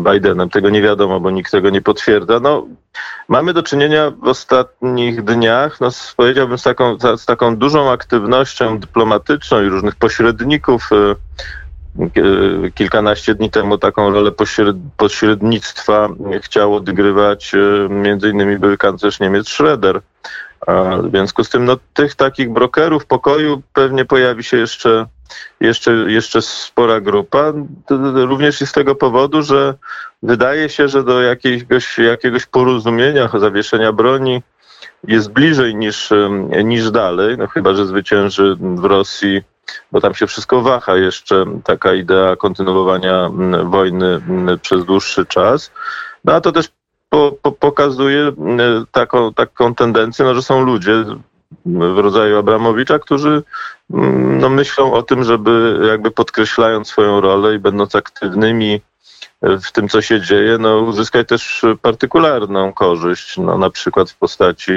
Bidenem. 0.00 0.50
Tego 0.50 0.70
nie 0.70 0.82
wiadomo, 0.82 1.20
bo 1.20 1.30
nikt 1.30 1.52
tego 1.52 1.70
nie 1.70 1.82
potwierdza. 1.82 2.40
No, 2.40 2.66
mamy 3.28 3.52
do 3.52 3.62
czynienia 3.62 4.10
w 4.10 4.28
ostatnich 4.28 5.24
dniach, 5.24 5.80
no, 5.80 5.88
powiedziałbym, 6.16 6.58
z 6.58 6.62
taką, 6.62 6.98
z 7.16 7.24
taką 7.26 7.56
dużą 7.56 7.90
aktywnością 7.90 8.78
dyplomatyczną 8.78 9.62
i 9.62 9.68
różnych 9.68 9.94
pośredników. 9.94 10.90
E, 11.98 12.70
kilkanaście 12.70 13.34
dni 13.34 13.50
temu 13.50 13.78
taką 13.78 14.10
rolę 14.10 14.32
pośred, 14.32 14.76
pośrednictwa 14.96 16.08
chciał 16.42 16.74
odgrywać 16.74 17.52
między 17.88 18.28
innymi 18.28 18.58
były 18.58 18.78
kanclerz 18.78 19.20
Niemiec 19.20 19.48
Schroeder. 19.48 20.00
W 21.02 21.10
związku 21.10 21.44
z 21.44 21.48
tym 21.48 21.64
no, 21.64 21.76
tych 21.94 22.14
takich 22.14 22.50
brokerów 22.52 23.06
pokoju 23.06 23.62
pewnie 23.72 24.04
pojawi 24.04 24.44
się 24.44 24.56
jeszcze 24.56 25.06
jeszcze, 25.60 25.92
jeszcze 25.92 26.42
spora 26.42 27.00
grupa. 27.00 27.52
Również 28.14 28.62
i 28.62 28.66
z 28.66 28.72
tego 28.72 28.94
powodu, 28.94 29.42
że 29.42 29.74
wydaje 30.22 30.68
się, 30.68 30.88
że 30.88 31.04
do 31.04 31.22
jakiegoś, 31.22 31.98
jakiegoś 31.98 32.46
porozumienia, 32.46 33.28
zawieszenia 33.38 33.92
broni 33.92 34.42
jest 35.04 35.32
bliżej 35.32 35.74
niż, 35.74 36.10
niż 36.64 36.90
dalej, 36.90 37.38
no 37.38 37.46
chyba, 37.46 37.74
że 37.74 37.86
zwycięży 37.86 38.56
w 38.60 38.84
Rosji, 38.84 39.42
bo 39.92 40.00
tam 40.00 40.14
się 40.14 40.26
wszystko 40.26 40.60
waha 40.62 40.96
jeszcze 40.96 41.44
taka 41.64 41.94
idea 41.94 42.36
kontynuowania 42.36 43.30
wojny 43.64 44.20
przez 44.62 44.84
dłuższy 44.84 45.26
czas. 45.26 45.70
No 46.24 46.34
a 46.34 46.40
to 46.40 46.52
też 46.52 46.68
po, 47.08 47.32
po, 47.42 47.52
pokazuje 47.52 48.32
taką, 48.92 49.34
taką 49.34 49.74
tendencję, 49.74 50.24
no, 50.24 50.34
że 50.34 50.42
są 50.42 50.62
ludzie 50.62 51.04
w 51.66 51.98
rodzaju 51.98 52.38
Abramowicza, 52.38 52.98
którzy 52.98 53.42
mm, 53.90 54.38
no, 54.38 54.48
myślą 54.48 54.92
o 54.92 55.02
tym, 55.02 55.24
żeby 55.24 55.80
jakby 55.88 56.10
podkreślając 56.10 56.88
swoją 56.88 57.20
rolę 57.20 57.54
i 57.54 57.58
będąc 57.58 57.94
aktywnymi 57.94 58.80
w 59.42 59.72
tym, 59.72 59.88
co 59.88 60.02
się 60.02 60.20
dzieje, 60.20 60.58
no, 60.58 60.78
uzyskać 60.78 61.28
też 61.28 61.62
partykularną 61.82 62.72
korzyść, 62.72 63.36
no, 63.36 63.58
na 63.58 63.70
przykład 63.70 64.10
w 64.10 64.16
postaci 64.16 64.72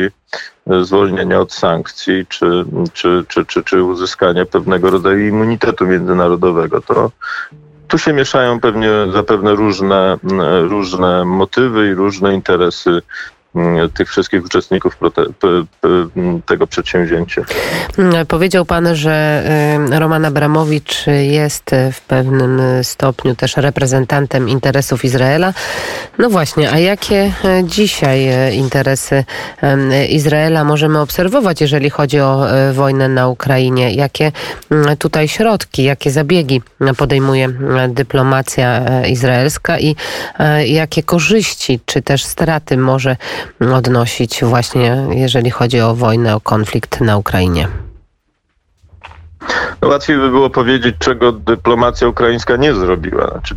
zwolnienia 0.81 1.39
od 1.39 1.53
sankcji, 1.53 2.25
czy, 2.29 2.65
czy, 2.93 3.25
czy, 3.27 3.45
czy, 3.45 3.63
czy 3.63 3.83
uzyskania 3.83 4.45
pewnego 4.45 4.89
rodzaju 4.89 5.27
immunitetu 5.27 5.85
międzynarodowego. 5.85 6.81
To 6.81 7.11
tu 7.87 7.97
się 7.97 8.13
mieszają 8.13 8.59
pewnie 8.59 8.89
zapewne 9.13 9.55
różne, 9.55 10.17
różne 10.61 11.25
motywy 11.25 11.87
i 11.87 11.93
różne 11.93 12.33
interesy 12.33 13.01
tych 13.93 14.09
wszystkich 14.09 14.45
uczestników 14.45 14.97
tego 16.45 16.67
przedsięwzięcia. 16.67 17.41
Mm, 17.97 18.25
powiedział 18.25 18.65
pan, 18.65 18.95
że 18.95 19.43
y, 19.91 19.99
Roman 19.99 20.25
Abramowicz 20.25 21.05
jest 21.21 21.71
w 21.91 22.01
pewnym 22.01 22.61
stopniu 22.83 23.35
też 23.35 23.57
reprezentantem 23.57 24.49
interesów 24.49 25.05
Izraela. 25.05 25.53
No 26.17 26.29
właśnie, 26.29 26.71
a 26.71 26.79
jakie 26.79 27.25
y, 27.25 27.31
dzisiaj 27.63 28.47
y, 28.49 28.53
interesy 28.53 29.23
Izraela 30.09 30.63
możemy 30.63 30.99
obserwować, 30.99 31.61
jeżeli 31.61 31.89
chodzi 31.89 32.19
o 32.19 32.45
wojnę 32.73 33.09
na 33.09 33.27
Ukrainie? 33.27 33.93
Jakie 33.93 34.31
mm, 34.71 34.97
tutaj 34.97 35.27
środki, 35.27 35.83
jakie 35.83 36.11
zabiegi 36.11 36.61
podejmuje 36.97 37.49
dyplomacja 37.89 39.01
izraelska 39.05 39.79
i 39.79 39.95
jakie 40.65 41.03
korzyści, 41.03 41.79
czy 41.85 42.01
też 42.01 42.25
straty 42.25 42.77
może 42.77 43.15
odnosić 43.75 44.43
właśnie, 44.43 45.07
jeżeli 45.11 45.51
chodzi 45.51 45.81
o 45.81 45.95
wojnę, 45.95 46.35
o 46.35 46.39
konflikt 46.39 47.01
na 47.01 47.17
Ukrainie? 47.17 47.67
No 49.81 49.87
łatwiej 49.87 50.17
by 50.17 50.29
było 50.29 50.49
powiedzieć, 50.49 50.95
czego 50.99 51.31
dyplomacja 51.31 52.07
ukraińska 52.07 52.55
nie 52.55 52.73
zrobiła, 52.73 53.27
znaczy, 53.27 53.55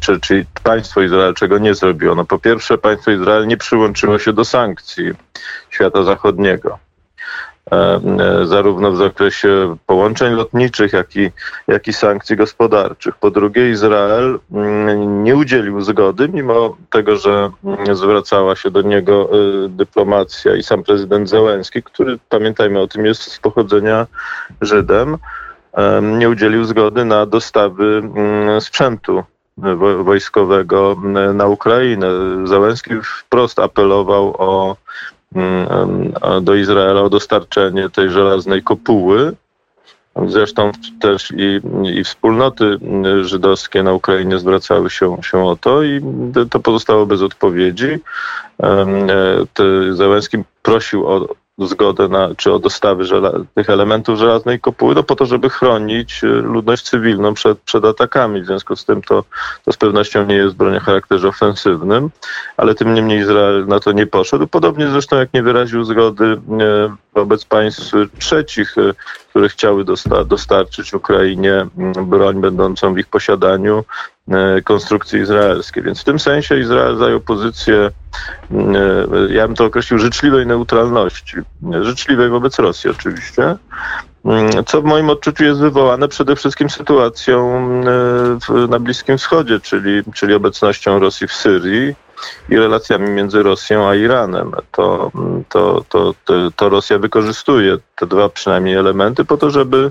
czy, 0.00 0.20
czy 0.20 0.46
państwo 0.62 1.02
Izrael 1.02 1.34
czego 1.34 1.58
nie 1.58 1.74
zrobiło. 1.74 2.14
No 2.14 2.24
po 2.24 2.38
pierwsze, 2.38 2.78
państwo 2.78 3.10
Izrael 3.10 3.46
nie 3.46 3.56
przyłączyło 3.56 4.18
się 4.18 4.32
do 4.32 4.44
sankcji 4.44 5.12
świata 5.70 6.04
zachodniego. 6.04 6.78
E, 7.72 8.00
e, 8.20 8.46
zarówno 8.46 8.92
w 8.92 8.96
zakresie 8.96 9.76
połączeń 9.86 10.34
lotniczych, 10.34 10.92
jak 10.92 11.16
i, 11.16 11.30
jak 11.68 11.88
i 11.88 11.92
sankcji 11.92 12.36
gospodarczych. 12.36 13.16
Po 13.16 13.30
drugie, 13.30 13.70
Izrael 13.70 14.38
mm, 14.52 15.24
nie 15.24 15.36
udzielił 15.36 15.80
zgody, 15.80 16.28
mimo 16.28 16.76
tego, 16.90 17.16
że 17.16 17.50
zwracała 17.92 18.56
się 18.56 18.70
do 18.70 18.82
niego 18.82 19.30
e, 19.32 19.68
dyplomacja 19.68 20.56
i 20.56 20.62
sam 20.62 20.82
prezydent 20.82 21.28
Zełenski, 21.28 21.82
który, 21.82 22.18
pamiętajmy 22.28 22.80
o 22.80 22.88
tym, 22.88 23.06
jest 23.06 23.22
z 23.22 23.38
pochodzenia 23.38 24.06
Żydem, 24.60 25.16
nie 26.02 26.28
udzielił 26.28 26.64
zgody 26.64 27.04
na 27.04 27.26
dostawy 27.26 28.02
mm, 28.16 28.60
sprzętu 28.60 29.22
wojskowego 30.04 30.96
na 31.34 31.46
Ukrainę. 31.46 32.06
Załęski 32.44 32.90
wprost 33.02 33.58
apelował 33.58 34.34
o 34.38 34.76
Mm, 34.76 35.19
do 36.42 36.54
Izraela 36.54 37.02
o 37.02 37.10
dostarczenie 37.10 37.90
tej 37.90 38.10
żelaznej 38.10 38.62
kopuły, 38.62 39.36
Zresztą 40.26 40.72
też 41.00 41.32
i, 41.36 41.60
i 41.98 42.04
wspólnoty 42.04 42.78
żydowskie 43.22 43.82
na 43.82 43.92
Ukrainie 43.92 44.38
zwracały 44.38 44.90
się, 44.90 45.16
się 45.22 45.44
o 45.44 45.56
to 45.56 45.82
i 45.82 46.00
to 46.50 46.60
pozostało 46.60 47.06
bez 47.06 47.22
odpowiedzi. 47.22 47.98
Zełenski 49.90 50.38
prosił 50.62 51.06
o 51.06 51.28
zgodę 51.66 52.08
na, 52.08 52.34
czy 52.36 52.52
o 52.52 52.58
dostawy 52.58 53.04
żela- 53.04 53.44
tych 53.54 53.70
elementów 53.70 54.18
żelaznej 54.18 54.60
kopuły, 54.60 54.94
no 54.94 55.02
po 55.02 55.16
to, 55.16 55.26
żeby 55.26 55.50
chronić 55.50 56.24
y, 56.24 56.26
ludność 56.26 56.84
cywilną 56.84 57.34
przed, 57.34 57.60
przed 57.60 57.84
atakami. 57.84 58.42
W 58.42 58.46
związku 58.46 58.76
z 58.76 58.84
tym 58.84 59.02
to, 59.02 59.24
to 59.64 59.72
z 59.72 59.76
pewnością 59.76 60.26
nie 60.26 60.34
jest 60.34 60.56
broń 60.56 60.76
o 60.76 60.80
charakterze 60.80 61.28
ofensywnym, 61.28 62.10
ale 62.56 62.74
tym 62.74 62.94
niemniej 62.94 63.20
Izrael 63.20 63.66
na 63.66 63.80
to 63.80 63.92
nie 63.92 64.06
poszedł. 64.06 64.46
Podobnie 64.46 64.88
zresztą 64.88 65.16
jak 65.16 65.34
nie 65.34 65.42
wyraził 65.42 65.84
zgody 65.84 66.24
y, 66.24 66.38
wobec 67.14 67.44
państw 67.44 67.92
trzecich, 68.18 68.78
y, 68.78 68.94
które 69.30 69.48
chciały 69.48 69.84
dosta- 69.84 70.24
dostarczyć 70.24 70.94
Ukrainie 70.94 71.66
broń 72.06 72.40
będącą 72.40 72.94
w 72.94 72.98
ich 72.98 73.06
posiadaniu, 73.06 73.84
E, 74.30 74.62
konstrukcji 74.62 75.20
izraelskiej. 75.20 75.82
Więc 75.82 76.00
w 76.00 76.04
tym 76.04 76.18
sensie 76.18 76.58
Izrael 76.58 76.96
zajął 76.96 77.20
pozycję, 77.20 77.90
e, 78.50 79.34
ja 79.34 79.46
bym 79.46 79.56
to 79.56 79.64
określił, 79.64 79.98
życzliwej 79.98 80.46
neutralności. 80.46 81.36
Życzliwej 81.82 82.28
wobec 82.28 82.58
Rosji 82.58 82.90
oczywiście. 82.90 83.56
Mm, 84.24 84.64
co 84.66 84.82
w 84.82 84.84
moim 84.84 85.10
odczuciu 85.10 85.44
jest 85.44 85.60
wywołane 85.60 86.08
przede 86.08 86.36
wszystkim 86.36 86.70
sytuacją 86.70 87.60
na 88.68 88.78
Bliskim 88.78 89.18
Wschodzie, 89.18 89.60
czyli, 89.60 90.02
czyli 90.14 90.34
obecnością 90.34 90.98
Rosji 90.98 91.28
w 91.28 91.32
Syrii 91.32 91.94
i 92.48 92.56
relacjami 92.56 93.10
między 93.10 93.42
Rosją 93.42 93.88
a 93.88 93.94
Iranem. 93.94 94.52
To, 94.72 95.10
to, 95.48 95.84
to, 95.88 96.14
to, 96.24 96.50
to 96.56 96.68
Rosja 96.68 96.98
wykorzystuje 96.98 97.78
te 97.96 98.06
dwa 98.06 98.28
przynajmniej 98.28 98.74
elementy 98.74 99.24
po 99.24 99.36
to, 99.36 99.50
żeby 99.50 99.90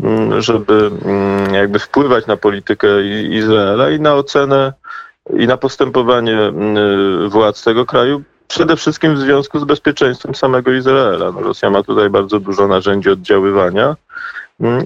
Mm, 0.00 0.42
żeby 0.42 0.90
mm, 1.04 1.54
jakby 1.54 1.78
wpływać 1.78 2.26
na 2.26 2.36
politykę 2.36 2.88
Izraela 3.30 3.90
i 3.90 4.00
na 4.00 4.14
ocenę 4.14 4.72
i 5.38 5.46
na 5.46 5.56
postępowanie 5.56 6.38
mm, 6.38 7.30
władz 7.30 7.64
tego 7.64 7.86
kraju, 7.86 8.22
przede 8.48 8.76
wszystkim 8.76 9.14
w 9.14 9.18
związku 9.18 9.58
z 9.58 9.64
bezpieczeństwem 9.64 10.34
samego 10.34 10.72
Izraela. 10.72 11.32
No, 11.32 11.40
Rosja 11.40 11.70
ma 11.70 11.82
tutaj 11.82 12.10
bardzo 12.10 12.40
dużo 12.40 12.68
narzędzi 12.68 13.10
oddziaływania 13.10 13.96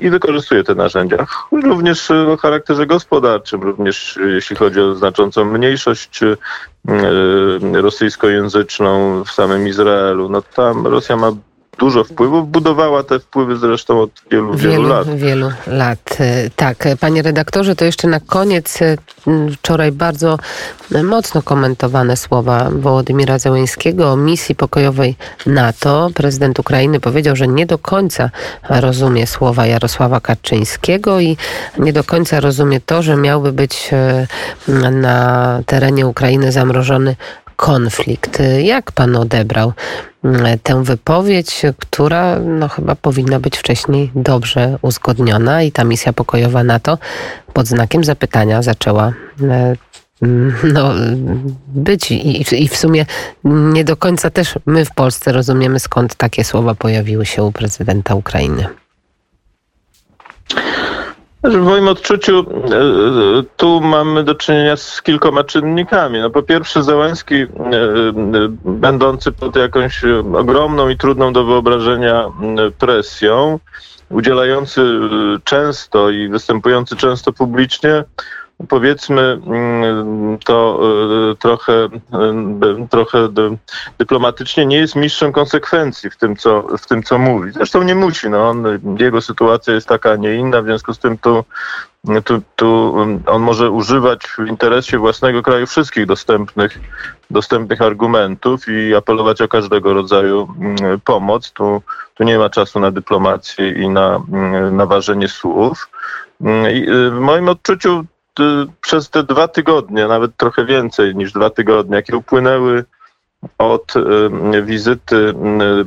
i 0.01 0.11
wykorzystuje 0.11 0.65
te 0.65 0.75
narzędzia. 0.75 1.27
Również 1.53 2.11
o 2.11 2.37
charakterze 2.37 2.87
gospodarczym, 2.87 3.63
również 3.63 4.19
jeśli 4.35 4.57
chodzi 4.57 4.81
o 4.81 4.95
znaczącą 4.95 5.45
mniejszość 5.45 6.21
rosyjskojęzyczną 7.73 9.25
w 9.25 9.31
samym 9.31 9.69
Izraelu. 9.69 10.29
No 10.29 10.43
tam 10.43 10.87
Rosja 10.87 11.17
ma 11.17 11.33
dużo 11.79 12.05
wpływów. 12.05 12.51
Budowała 12.51 13.03
te 13.03 13.21
wpływy 13.21 13.57
zresztą 13.57 14.01
od 14.01 14.11
wielu, 14.31 14.55
wielu, 14.55 14.73
wielu 14.73 14.89
lat. 14.89 15.17
Wielu 15.17 15.51
lat. 15.67 16.17
E, 16.21 16.51
tak, 16.57 16.89
panie 17.01 17.23
redaktorze, 17.23 17.77
to 17.77 17.85
jeszcze 17.85 18.09
na 18.09 18.21
koniec 18.21 18.83
e, 18.83 18.97
wczoraj 19.53 19.93
bardzo 19.93 20.39
mocno 21.05 21.43
komentowane 21.43 22.17
słowa 22.17 22.69
Wołodymira 22.73 23.39
Zełęńskiego 23.39 24.13
o 24.13 24.17
misji 24.17 24.55
pokojowej 24.55 25.17
NATO. 25.47 26.11
Prezydent 26.15 26.59
Ukrainy 26.59 27.01
powiedział, 27.01 27.37
że 27.37 27.49
nie 27.49 27.67
do 27.67 27.79
końca 27.79 28.31
rozumie 28.69 29.27
słowa 29.27 29.67
Jarosława 29.67 30.21
Kaczyńskiego 30.21 31.21
i 31.21 31.37
nie 31.79 31.93
do 31.93 32.05
końca 32.05 32.41
rozumie 32.41 32.81
to, 32.81 33.03
że 33.03 33.17
miałby 33.17 33.53
być 33.53 33.91
e, 33.93 34.27
na 34.91 35.61
terenie 35.67 36.07
Ukrainy 36.07 36.53
zamrożony 36.53 37.17
konflikt. 37.61 38.43
Jak 38.63 38.93
pan 38.93 39.17
odebrał 39.17 39.73
mm, 40.25 40.59
tę 40.63 40.85
wypowiedź, 40.85 41.63
która 41.79 42.39
no, 42.39 42.69
chyba 42.69 42.95
powinna 42.95 43.41
być 43.41 43.59
wcześniej 43.59 44.11
dobrze 44.15 44.79
uzgodniona 44.83 45.63
i 45.63 45.73
ta 45.73 45.85
misja 45.85 46.13
pokojowa 46.13 46.65
NATO 46.65 46.99
pod 47.53 47.67
znakiem 47.67 48.05
zapytania 48.05 48.63
zaczęła 48.63 49.13
e, 49.43 49.77
mm, 50.23 50.55
no, 50.75 50.91
być 51.69 52.11
I, 52.11 52.63
i 52.65 52.69
w 52.69 52.77
sumie 52.77 53.07
nie 53.45 53.85
do 53.85 53.97
końca 53.97 54.31
też 54.31 54.55
my 54.67 54.85
w 54.85 54.95
Polsce 54.95 55.33
rozumiemy 55.33 55.81
skąd 55.81 56.15
takie 56.15 56.45
słowa 56.45 56.75
pojawiły 56.75 57.27
się 57.27 57.43
u 57.43 57.53
prezydenta 57.53 58.15
Ukrainy. 58.15 58.67
W 61.45 61.57
moim 61.57 61.89
odczuciu 61.89 62.39
e, 62.39 62.77
e, 62.77 63.43
tu 63.57 63.81
mamy 63.81 64.25
do 64.25 64.35
czynienia 64.35 64.77
z 64.77 65.03
kilkoma 65.03 65.45
czynnikami. 65.45 66.21
No 66.21 66.31
po 66.31 66.43
pierwsze 66.43 66.83
Załęski, 66.83 67.35
e, 67.35 67.49
będący 68.65 69.33
pod 69.33 69.57
jakąś 69.57 70.05
ogromną 70.35 70.89
i 70.89 70.97
trudną 70.97 71.33
do 71.33 71.45
wyobrażenia 71.45 72.25
presją, 72.79 73.59
udzielający 74.11 74.83
często 75.45 76.11
i 76.11 76.29
występujący 76.29 76.97
często 76.97 77.33
publicznie, 77.33 78.05
powiedzmy 78.69 79.41
mm, 79.47 80.39
to 80.39 80.81
e, 81.33 81.37
trochę, 81.37 81.73
e, 81.73 82.87
trochę 82.91 83.29
dyplomatycznie 83.99 84.67
nie 84.67 84.77
jest 84.77 84.97
mistrzem 84.97 85.33
konsekwencji 85.33 86.11
w 86.11 86.17
tym, 86.17 86.37
co, 86.37 86.63
w 86.79 86.87
tym, 86.87 87.03
co 87.03 87.19
mówi. 87.19 87.53
Zresztą 87.53 87.83
nie 87.83 87.95
musi. 87.95 88.31
No 88.31 88.49
on, 88.49 88.65
jego 88.99 89.21
sytuacja 89.21 89.75
jest 89.75 89.89
taka, 89.89 90.11
a 90.11 90.17
nie 90.17 90.35
inna, 90.35 90.63
w 90.63 90.65
związku 90.65 90.95
z 90.95 90.99
tym 90.99 91.19
tu, 91.19 91.45
tu, 92.25 92.43
tu 92.57 92.97
on 93.27 93.43
może 93.43 93.71
używać 93.71 94.27
w 94.27 94.47
interesie 94.47 94.99
własnego 94.99 95.43
kraju 95.43 95.67
wszystkich 95.67 96.07
dostępnych, 96.07 96.79
dostępnych 97.31 97.83
argumentów 97.83 98.69
i 98.69 98.95
apelować 98.95 99.43
o 99.43 99.49
każdego 99.49 99.95
rodzaju 99.95 100.49
mm, 100.61 101.01
pomoc. 101.01 101.53
Tu, 101.53 101.83
tu 102.15 102.25
nie 102.25 102.39
ma 102.39 102.51
czasu 102.51 102.81
na 102.81 102.91
dyplomację 102.91 103.71
i 103.71 103.89
na, 103.89 104.23
mm, 104.33 104.77
na 104.77 104.87
ważenie 104.87 105.29
słów. 105.29 105.89
I 106.75 106.91
y, 106.91 107.11
w 107.11 107.19
moim 107.21 107.49
odczuciu 107.49 108.05
przez 108.81 109.11
te 109.11 109.23
dwa 109.23 109.49
tygodnie, 109.49 110.09
nawet 110.09 110.37
trochę 110.37 110.65
więcej 110.65 111.17
niż 111.17 111.33
dwa 111.33 111.51
tygodnie, 111.51 111.97
jakie 111.97 112.17
upłynęły 112.17 112.85
od 113.59 113.95
wizyty 114.63 115.35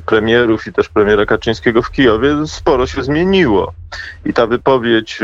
premierów 0.05 0.67
i 0.67 0.73
też 0.73 0.89
premiera 0.89 1.25
Kaczyńskiego 1.25 1.81
w 1.81 1.91
Kijowie, 1.91 2.35
sporo 2.47 2.87
się 2.87 3.03
zmieniło. 3.03 3.73
I 4.25 4.33
ta 4.33 4.47
wypowiedź 4.47 5.19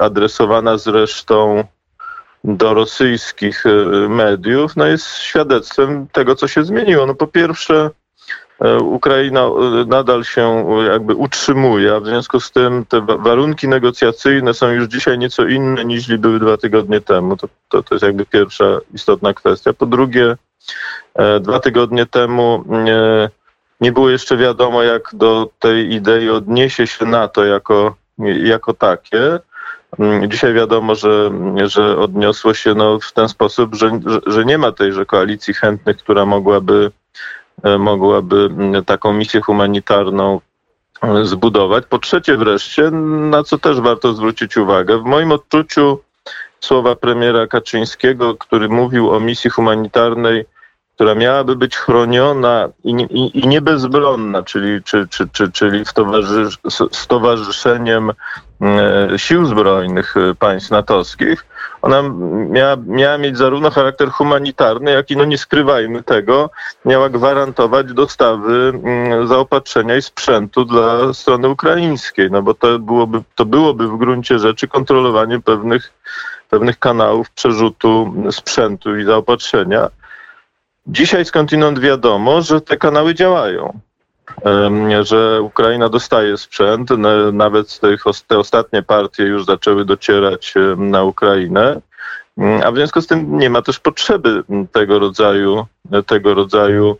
adresowana 0.00 0.78
zresztą 0.78 1.64
do 2.44 2.74
rosyjskich 2.74 3.64
mediów, 4.08 4.76
no 4.76 4.86
jest 4.86 5.06
świadectwem 5.06 6.06
tego, 6.12 6.34
co 6.34 6.48
się 6.48 6.64
zmieniło. 6.64 7.06
No 7.06 7.14
po 7.14 7.26
pierwsze, 7.26 7.90
Ukraina 8.82 9.40
e, 9.40 9.84
nadal 9.86 10.24
się 10.24 10.66
jakby 10.90 11.14
utrzymuje, 11.14 11.94
a 11.94 12.00
w 12.00 12.06
związku 12.06 12.40
z 12.40 12.50
tym 12.50 12.84
te 12.88 13.00
warunki 13.00 13.68
negocjacyjne 13.68 14.54
są 14.54 14.68
już 14.68 14.88
dzisiaj 14.88 15.18
nieco 15.18 15.46
inne 15.46 15.84
niż 15.84 16.16
były 16.16 16.38
dwa 16.38 16.56
tygodnie 16.56 17.00
temu. 17.00 17.36
To, 17.36 17.48
to, 17.68 17.82
to 17.82 17.94
jest 17.94 18.04
jakby 18.04 18.26
pierwsza 18.26 18.64
istotna 18.94 19.34
kwestia. 19.34 19.72
Po 19.72 19.86
drugie, 19.86 20.36
e, 21.14 21.40
dwa 21.40 21.60
tygodnie 21.60 22.06
temu 22.06 22.64
nie, 22.66 23.30
nie 23.80 23.92
było 23.92 24.10
jeszcze 24.10 24.36
wiadomo, 24.36 24.82
jak 24.82 25.10
do 25.12 25.50
tej 25.58 25.92
idei 25.92 26.30
odniesie 26.30 26.86
się 26.86 27.06
NATO 27.06 27.44
jako, 27.44 27.94
jako 28.42 28.74
takie. 28.74 29.38
Mm, 29.98 30.30
dzisiaj 30.30 30.54
wiadomo, 30.54 30.94
że, 30.94 31.30
że 31.64 31.98
odniosło 31.98 32.54
się 32.54 32.74
no 32.74 32.98
w 33.00 33.12
ten 33.12 33.28
sposób, 33.28 33.74
że, 33.74 34.00
że, 34.06 34.20
że 34.26 34.44
nie 34.44 34.58
ma 34.58 34.72
tejże 34.72 35.06
koalicji 35.06 35.54
chętnych, 35.54 35.96
która 35.96 36.26
mogłaby 36.26 36.90
E, 36.90 36.99
mogłaby 37.78 38.36
mm, 38.36 38.84
taką 38.84 39.12
misję 39.12 39.40
humanitarną 39.40 40.40
e, 41.02 41.24
zbudować. 41.24 41.84
Po 41.86 41.98
trzecie 41.98 42.36
wreszcie, 42.36 42.90
na 43.30 43.42
co 43.42 43.58
też 43.58 43.80
warto 43.80 44.14
zwrócić 44.14 44.56
uwagę, 44.56 44.98
w 44.98 45.04
moim 45.04 45.32
odczuciu 45.32 45.98
słowa 46.60 46.96
premiera 46.96 47.46
Kaczyńskiego, 47.46 48.34
który 48.34 48.68
mówił 48.68 49.10
o 49.10 49.20
misji 49.20 49.50
humanitarnej, 49.50 50.44
która 50.94 51.14
miałaby 51.14 51.56
być 51.56 51.76
chroniona 51.76 52.68
i, 52.84 52.90
i, 52.90 53.38
i 53.38 53.48
nie 53.48 53.60
bezbronna, 53.60 54.42
czyli, 54.42 54.82
czy, 54.82 55.08
czy, 55.08 55.28
czy, 55.28 55.52
czyli 55.52 55.84
w 55.84 55.92
towarzysz, 55.92 56.58
z 56.92 57.06
towarzyszeniem 57.06 58.10
e, 58.10 58.14
sił 59.16 59.46
zbrojnych 59.46 60.14
państw 60.38 60.70
natowskich, 60.70 61.44
ona 61.82 62.02
miała, 62.48 62.76
miała 62.86 63.18
mieć 63.18 63.38
zarówno 63.38 63.70
charakter 63.70 64.08
humanitarny, 64.08 64.90
jak 64.90 65.10
i, 65.10 65.16
no 65.16 65.24
nie 65.24 65.38
skrywajmy 65.38 66.02
tego, 66.02 66.50
miała 66.84 67.08
gwarantować 67.08 67.92
dostawy 67.92 68.72
mm, 68.84 69.26
zaopatrzenia 69.26 69.96
i 69.96 70.02
sprzętu 70.02 70.64
dla 70.64 71.14
strony 71.14 71.48
ukraińskiej, 71.48 72.30
no 72.30 72.42
bo 72.42 72.54
to 72.54 72.78
byłoby, 72.78 73.22
to 73.34 73.44
byłoby 73.44 73.88
w 73.88 73.96
gruncie 73.96 74.38
rzeczy 74.38 74.68
kontrolowanie 74.68 75.40
pewnych, 75.40 75.92
pewnych 76.50 76.78
kanałów 76.78 77.30
przerzutu 77.30 78.14
sprzętu 78.30 78.96
i 78.96 79.04
zaopatrzenia. 79.04 79.88
Dzisiaj 80.86 81.24
skądinąd 81.24 81.78
wiadomo, 81.78 82.42
że 82.42 82.60
te 82.60 82.76
kanały 82.76 83.14
działają 83.14 83.80
że 85.02 85.42
Ukraina 85.42 85.88
dostaje 85.88 86.36
sprzęt. 86.36 86.90
Nawet 87.32 87.80
te 88.26 88.38
ostatnie 88.38 88.82
partie 88.82 89.22
już 89.22 89.44
zaczęły 89.44 89.84
docierać 89.84 90.54
na 90.76 91.02
Ukrainę. 91.02 91.80
Mm, 92.38 92.62
a 92.64 92.72
w 92.72 92.74
związku 92.74 93.00
z 93.00 93.06
tym 93.06 93.38
nie 93.38 93.50
ma 93.50 93.62
też 93.62 93.78
potrzeby 93.78 94.42
tego 94.72 94.98
rodzaju, 94.98 95.66
tego 96.06 96.34
rodzaju, 96.34 96.96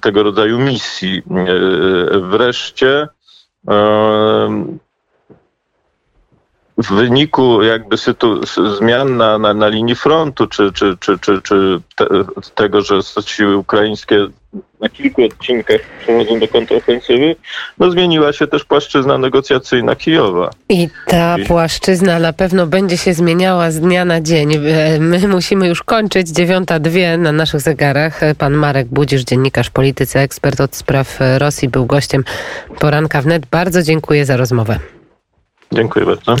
tego 0.00 0.22
rodzaju 0.22 0.58
misji. 0.58 1.22
E, 1.30 2.18
wreszcie 2.18 3.08
w 6.78 6.92
wyniku 6.92 7.62
jakby 7.62 7.98
sytu, 7.98 8.40
zmian 8.78 9.16
na, 9.16 9.38
na, 9.38 9.54
na 9.54 9.68
linii 9.68 9.94
frontu, 9.94 10.46
czy, 10.46 10.72
czy, 10.72 10.96
czy, 11.00 11.18
czy, 11.18 11.42
czy 11.42 11.80
te, 11.96 12.06
tego, 12.54 12.82
że 12.82 13.00
siły 13.20 13.56
ukraińskie 13.56 14.28
na 14.80 14.88
kilku 14.88 15.24
odcinkach 15.24 15.80
przechodzą 16.02 16.40
do 16.40 16.48
kontrofensywy, 16.48 17.36
no 17.78 17.90
zmieniła 17.90 18.32
się 18.32 18.46
też 18.46 18.64
płaszczyzna 18.64 19.18
negocjacyjna 19.18 19.96
Kijowa. 19.96 20.50
I 20.68 20.88
ta 21.06 21.36
płaszczyzna 21.46 22.18
na 22.18 22.32
pewno 22.32 22.66
będzie 22.66 22.96
się 22.96 23.14
zmieniała 23.14 23.70
z 23.70 23.80
dnia 23.80 24.04
na 24.04 24.20
dzień. 24.20 24.54
E, 24.54 24.98
My 24.98 25.28
musimy 25.28 25.68
już 25.68 25.82
kończyć. 25.82 26.28
Dziewiąta 26.28 26.78
dwie 26.78 27.16
na 27.16 27.32
naszych 27.32 27.60
zegarach. 27.60 28.22
E, 28.22 28.34
Pan 28.34 28.52
Marek 28.52 28.88
Budzisz, 28.88 29.24
dziennikarz, 29.24 29.70
politycy, 29.70 30.18
ekspert 30.18 30.60
od 30.60 30.76
spraw 30.76 31.22
e, 31.22 31.38
Rosji, 31.38 31.68
był 31.68 31.86
gościem 31.86 32.24
poranka 32.78 33.22
wnet. 33.22 33.46
Bardzo 33.46 33.82
dziękuję 33.82 34.24
za 34.24 34.36
rozmowę. 34.36 34.78
Dziękuję 35.72 36.06
bardzo. 36.06 36.36